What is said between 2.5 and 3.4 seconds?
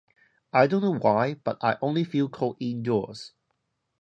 indoors.